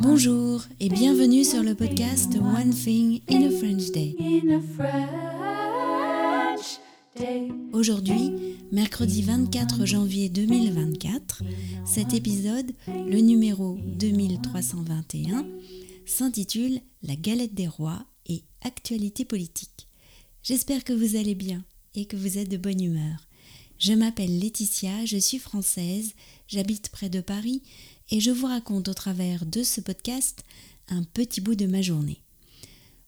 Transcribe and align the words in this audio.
Bonjour 0.00 0.62
et 0.80 0.88
bienvenue 0.88 1.44
sur 1.44 1.62
le 1.62 1.74
podcast 1.74 2.34
One 2.36 2.70
Thing 2.70 3.20
in 3.28 3.42
a 3.42 3.50
French 3.50 3.90
Day. 3.90 4.14
Aujourd'hui, 7.72 8.32
mercredi 8.70 9.22
24 9.22 9.86
janvier 9.86 10.28
2024, 10.28 11.42
cet 11.86 12.12
épisode, 12.12 12.72
le 12.86 13.20
numéro 13.20 13.78
2321, 13.98 15.46
s'intitule 16.04 16.80
La 17.02 17.16
galette 17.16 17.54
des 17.54 17.68
rois 17.68 18.04
et 18.26 18.44
actualité 18.62 19.24
politique. 19.24 19.88
J'espère 20.42 20.84
que 20.84 20.92
vous 20.92 21.16
allez 21.16 21.34
bien 21.34 21.64
et 21.94 22.04
que 22.04 22.16
vous 22.16 22.38
êtes 22.38 22.50
de 22.50 22.56
bonne 22.56 22.82
humeur. 22.82 23.27
Je 23.78 23.92
m'appelle 23.92 24.40
Laetitia, 24.40 25.04
je 25.04 25.18
suis 25.18 25.38
française, 25.38 26.14
j'habite 26.48 26.88
près 26.88 27.08
de 27.08 27.20
Paris 27.20 27.62
et 28.10 28.18
je 28.18 28.32
vous 28.32 28.46
raconte 28.46 28.88
au 28.88 28.94
travers 28.94 29.46
de 29.46 29.62
ce 29.62 29.80
podcast 29.80 30.42
un 30.88 31.04
petit 31.04 31.40
bout 31.40 31.54
de 31.54 31.66
ma 31.66 31.80
journée. 31.80 32.20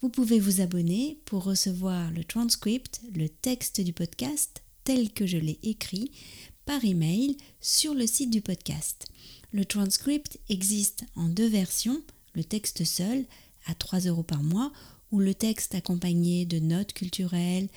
Vous 0.00 0.08
pouvez 0.08 0.40
vous 0.40 0.60
abonner 0.60 1.20
pour 1.24 1.44
recevoir 1.44 2.10
le 2.10 2.24
transcript, 2.24 3.00
le 3.14 3.28
texte 3.28 3.80
du 3.80 3.92
podcast 3.92 4.64
tel 4.82 5.12
que 5.12 5.24
je 5.24 5.38
l'ai 5.38 5.60
écrit 5.62 6.10
par 6.64 6.84
email 6.84 7.36
sur 7.60 7.94
le 7.94 8.08
site 8.08 8.30
du 8.30 8.40
podcast. 8.40 9.06
Le 9.52 9.64
transcript 9.64 10.40
existe 10.48 11.04
en 11.14 11.28
deux 11.28 11.48
versions, 11.48 12.02
le 12.34 12.42
texte 12.42 12.84
seul 12.84 13.24
à 13.66 13.74
3 13.76 14.00
euros 14.00 14.24
par 14.24 14.42
mois 14.42 14.72
ou 15.12 15.20
le 15.20 15.32
texte 15.32 15.76
accompagné 15.76 16.44
de 16.44 16.58
notes 16.58 16.92
culturelles, 16.92 17.68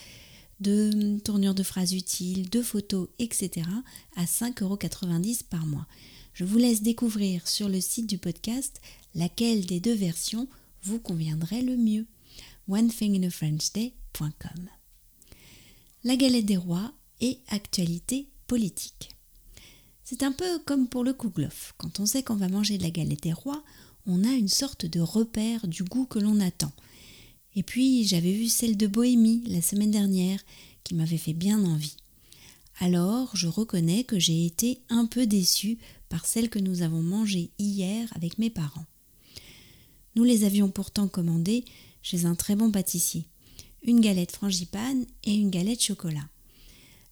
de 0.60 1.20
tournures 1.20 1.56
de 1.56 1.64
phrases 1.64 1.94
utiles, 1.94 2.50
de 2.50 2.62
photos, 2.62 3.08
etc. 3.20 3.68
à 4.16 4.26
5,90 4.26 4.64
euros 4.64 4.78
par 5.50 5.66
mois. 5.66 5.88
Je 6.34 6.46
vous 6.46 6.58
laisse 6.58 6.82
découvrir 6.82 7.48
sur 7.48 7.70
le 7.70 7.82
site 7.82 8.08
du 8.08 8.18
podcast 8.18 8.82
laquelle 9.16 9.66
des 9.66 9.80
deux 9.80 9.94
versions 9.94 10.48
vous 10.84 11.00
conviendrait 11.00 11.62
le 11.62 11.76
mieux. 11.76 12.06
onethinginafrenchday.com 12.68 14.70
La 16.04 16.16
galette 16.16 16.46
des 16.46 16.58
rois 16.58 16.94
et 17.22 17.40
actualité 17.50 18.28
politique. 18.48 19.10
C'est 20.04 20.24
un 20.24 20.32
peu 20.32 20.60
comme 20.66 20.88
pour 20.88 21.04
le 21.04 21.14
kouglof. 21.14 21.74
Quand 21.78 22.00
on 22.00 22.06
sait 22.06 22.24
qu'on 22.24 22.36
va 22.36 22.48
manger 22.48 22.78
de 22.78 22.84
la 22.84 22.90
galette 22.90 23.24
des 23.24 23.34
rois, 23.34 23.64
on 24.06 24.24
a 24.24 24.32
une 24.32 24.48
sorte 24.48 24.86
de 24.86 25.02
repère 25.02 25.68
du 25.68 25.84
goût 25.84 26.06
que 26.06 26.20
l'on 26.20 26.40
attend. 26.40 26.72
Et 27.56 27.64
puis 27.64 28.06
j'avais 28.06 28.34
vu 28.34 28.48
celle 28.48 28.78
de 28.78 28.88
Bohémie 28.88 29.44
la 29.48 29.62
semaine 29.62 29.92
dernière 29.92 30.40
qui 30.84 30.96
m'avait 30.96 31.18
fait 31.18 31.34
bien 31.34 31.64
envie. 31.64 31.96
Alors 32.80 33.36
je 33.36 33.48
reconnais 33.48 34.04
que 34.04 34.20
j'ai 34.20 34.46
été 34.46 34.80
un 34.90 35.06
peu 35.06 35.28
déçue 35.28 35.78
par 36.08 36.26
celle 36.26 36.50
que 36.50 36.60
nous 36.60 36.82
avons 36.82 37.02
mangée 37.02 37.50
hier 37.60 38.08
avec 38.16 38.38
mes 38.38 38.50
parents. 38.50 38.86
Nous 40.16 40.24
les 40.24 40.44
avions 40.44 40.70
pourtant 40.70 41.08
commandées 41.08 41.66
chez 42.02 42.26
un 42.26 42.36
très 42.36 42.56
bon 42.56 42.72
pâtissier, 42.72 43.26
une 43.84 44.00
galette 44.00 44.32
frangipane 44.32 45.06
et 45.24 45.34
une 45.34 45.50
galette 45.50 45.84
chocolat. 45.84 46.28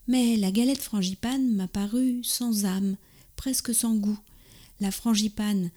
Mais 0.08 0.38
la 0.38 0.52
galette 0.52 0.82
frangipane 0.82 1.52
m'a 1.54 1.68
paru 1.68 2.24
sans 2.24 2.66
âme, 2.66 2.96
presque 3.36 3.74
sans 3.76 3.96
goût. 3.96 4.20
La 4.80 4.92
frangipane 4.92 5.70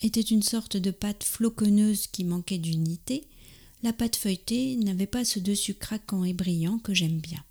était 0.00 0.20
une 0.20 0.42
sorte 0.42 0.76
de 0.76 0.90
pâte 0.90 1.24
floconneuse 1.24 2.06
qui 2.06 2.24
manquait 2.24 2.58
d'unité, 2.58 3.26
la 3.82 3.92
pâte 3.92 4.16
feuilletée 4.16 4.76
n'avait 4.76 5.06
pas 5.06 5.24
ce 5.24 5.38
dessus 5.38 5.74
craquant 5.74 6.24
et 6.24 6.32
brillant 6.32 6.78
que 6.78 6.94
j'aime 6.94 7.18
bien. 7.18 7.42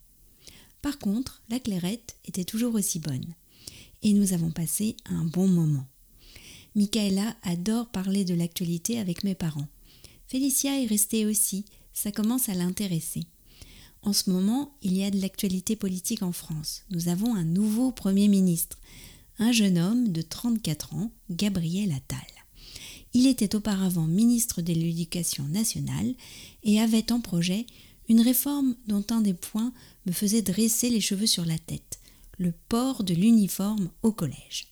Par 0.81 0.97
contre, 0.97 1.41
la 1.49 1.59
clairette 1.59 2.15
était 2.25 2.45
toujours 2.45 2.75
aussi 2.75 2.99
bonne. 2.99 3.35
Et 4.01 4.13
nous 4.13 4.33
avons 4.33 4.49
passé 4.49 4.95
un 5.05 5.25
bon 5.25 5.47
moment. 5.47 5.85
Michaela 6.75 7.35
adore 7.43 7.87
parler 7.87 8.25
de 8.25 8.33
l'actualité 8.33 8.99
avec 8.99 9.23
mes 9.23 9.35
parents. 9.35 9.67
Félicia 10.27 10.79
est 10.79 10.85
restée 10.85 11.25
aussi, 11.25 11.65
ça 11.93 12.11
commence 12.11 12.49
à 12.49 12.53
l'intéresser. 12.53 13.23
En 14.01 14.13
ce 14.13 14.29
moment, 14.31 14.75
il 14.81 14.97
y 14.97 15.03
a 15.03 15.11
de 15.11 15.21
l'actualité 15.21 15.75
politique 15.75 16.23
en 16.23 16.31
France. 16.31 16.83
Nous 16.89 17.09
avons 17.09 17.35
un 17.35 17.43
nouveau 17.43 17.91
Premier 17.91 18.27
ministre, 18.27 18.79
un 19.37 19.51
jeune 19.51 19.77
homme 19.77 20.11
de 20.11 20.21
34 20.21 20.95
ans, 20.95 21.11
Gabriel 21.29 21.91
Attal. 21.91 22.40
Il 23.13 23.27
était 23.27 23.55
auparavant 23.55 24.07
ministre 24.07 24.61
de 24.61 24.73
l'Éducation 24.73 25.43
nationale 25.45 26.13
et 26.63 26.79
avait 26.79 27.11
en 27.11 27.19
projet 27.19 27.65
une 28.07 28.21
réforme 28.21 28.75
dont 28.87 29.05
un 29.09 29.21
des 29.21 29.33
points 29.33 29.73
me 30.05 30.11
faisait 30.11 30.41
dresser 30.41 30.89
les 30.89 31.01
cheveux 31.01 31.27
sur 31.27 31.45
la 31.45 31.57
tête, 31.57 31.99
le 32.37 32.53
port 32.69 33.03
de 33.03 33.13
l'uniforme 33.13 33.89
au 34.03 34.11
collège. 34.11 34.67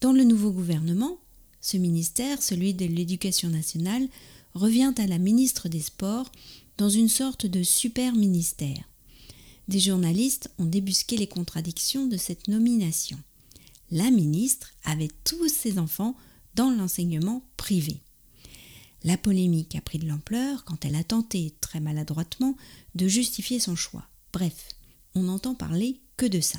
Dans 0.00 0.12
le 0.12 0.24
nouveau 0.24 0.52
gouvernement, 0.52 1.18
ce 1.60 1.76
ministère, 1.76 2.42
celui 2.42 2.74
de 2.74 2.86
l'Éducation 2.86 3.48
nationale, 3.48 4.08
revient 4.54 4.94
à 4.98 5.06
la 5.06 5.18
ministre 5.18 5.68
des 5.68 5.80
Sports 5.80 6.30
dans 6.78 6.88
une 6.88 7.08
sorte 7.08 7.46
de 7.46 7.62
super 7.62 8.14
ministère. 8.14 8.84
Des 9.68 9.80
journalistes 9.80 10.50
ont 10.58 10.64
débusqué 10.64 11.16
les 11.16 11.26
contradictions 11.26 12.06
de 12.06 12.16
cette 12.16 12.46
nomination. 12.46 13.18
La 13.90 14.10
ministre 14.10 14.72
avait 14.84 15.10
tous 15.24 15.48
ses 15.48 15.78
enfants 15.78 16.16
dans 16.56 16.70
l'enseignement 16.70 17.44
privé. 17.56 18.00
La 19.04 19.16
polémique 19.16 19.76
a 19.76 19.80
pris 19.80 19.98
de 19.98 20.08
l'ampleur 20.08 20.64
quand 20.64 20.84
elle 20.84 20.96
a 20.96 21.04
tenté, 21.04 21.54
très 21.60 21.78
maladroitement, 21.80 22.56
de 22.94 23.06
justifier 23.06 23.60
son 23.60 23.76
choix. 23.76 24.08
Bref, 24.32 24.70
on 25.14 25.24
n'entend 25.24 25.54
parler 25.54 26.00
que 26.16 26.26
de 26.26 26.40
ça. 26.40 26.58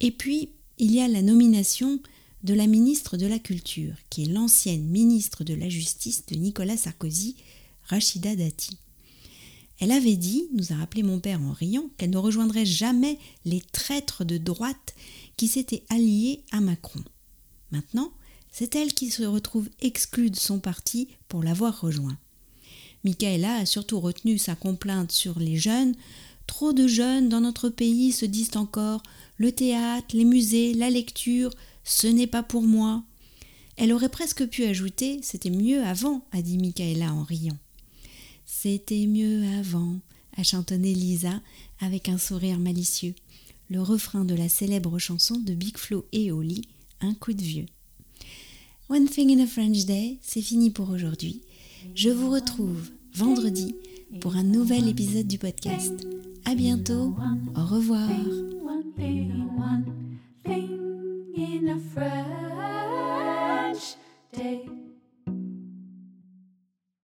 Et 0.00 0.12
puis, 0.12 0.50
il 0.78 0.92
y 0.92 1.00
a 1.00 1.08
la 1.08 1.22
nomination 1.22 2.00
de 2.44 2.54
la 2.54 2.66
ministre 2.66 3.16
de 3.16 3.26
la 3.26 3.38
Culture, 3.38 3.94
qui 4.10 4.22
est 4.22 4.26
l'ancienne 4.26 4.84
ministre 4.84 5.42
de 5.42 5.54
la 5.54 5.68
Justice 5.68 6.24
de 6.26 6.36
Nicolas 6.36 6.76
Sarkozy, 6.76 7.36
Rachida 7.84 8.36
Dati. 8.36 8.78
Elle 9.80 9.90
avait 9.90 10.16
dit, 10.16 10.48
nous 10.52 10.72
a 10.72 10.76
rappelé 10.76 11.02
mon 11.02 11.18
père 11.18 11.40
en 11.40 11.52
riant, 11.52 11.90
qu'elle 11.96 12.10
ne 12.10 12.18
rejoindrait 12.18 12.66
jamais 12.66 13.18
les 13.44 13.60
traîtres 13.60 14.24
de 14.24 14.38
droite 14.38 14.94
qui 15.36 15.48
s'étaient 15.48 15.84
alliés 15.88 16.44
à 16.52 16.60
Macron. 16.60 17.02
Maintenant, 17.70 18.12
c'est 18.50 18.74
elle 18.76 18.92
qui 18.94 19.10
se 19.10 19.22
retrouve 19.22 19.68
exclue 19.80 20.30
de 20.30 20.36
son 20.36 20.58
parti 20.58 21.08
pour 21.28 21.42
l'avoir 21.42 21.80
rejoint. 21.80 22.18
Michaela 23.04 23.56
a 23.56 23.66
surtout 23.66 24.00
retenu 24.00 24.38
sa 24.38 24.54
complainte 24.54 25.12
sur 25.12 25.38
les 25.38 25.56
jeunes. 25.56 25.94
Trop 26.46 26.72
de 26.72 26.86
jeunes 26.86 27.28
dans 27.28 27.40
notre 27.40 27.68
pays 27.68 28.12
se 28.12 28.24
disent 28.24 28.56
encore 28.56 29.02
le 29.36 29.52
théâtre, 29.52 30.16
les 30.16 30.24
musées, 30.24 30.74
la 30.74 30.90
lecture, 30.90 31.50
ce 31.84 32.06
n'est 32.06 32.26
pas 32.26 32.42
pour 32.42 32.62
moi. 32.62 33.04
Elle 33.76 33.92
aurait 33.92 34.08
presque 34.08 34.46
pu 34.46 34.64
ajouter 34.64 35.20
C'était 35.22 35.50
mieux 35.50 35.82
avant, 35.84 36.26
a 36.32 36.42
dit 36.42 36.58
Michaela 36.58 37.12
en 37.12 37.22
riant. 37.22 37.58
C'était 38.44 39.06
mieux 39.06 39.44
avant, 39.58 40.00
a 40.36 40.42
chantonné 40.42 40.92
Lisa 40.94 41.40
avec 41.80 42.08
un 42.08 42.18
sourire 42.18 42.58
malicieux, 42.58 43.14
le 43.70 43.80
refrain 43.80 44.24
de 44.24 44.34
la 44.34 44.48
célèbre 44.48 44.98
chanson 44.98 45.36
de 45.38 45.54
Big 45.54 45.76
Flo 45.76 46.06
et 46.12 46.32
Oli, 46.32 46.62
Un 47.00 47.14
coup 47.14 47.32
de 47.32 47.42
vieux. 47.42 47.66
One 48.90 49.06
Thing 49.06 49.30
in 49.30 49.40
a 49.42 49.46
French 49.46 49.84
Day, 49.84 50.18
c'est 50.22 50.40
fini 50.40 50.70
pour 50.70 50.88
aujourd'hui. 50.88 51.42
Je 51.94 52.08
vous 52.08 52.30
retrouve 52.30 52.90
vendredi 53.14 53.74
pour 54.22 54.36
un 54.36 54.42
nouvel 54.42 54.88
épisode 54.88 55.26
du 55.26 55.38
podcast. 55.38 56.06
À 56.46 56.54
bientôt. 56.54 57.14
Au 57.54 57.64
revoir. 57.66 58.08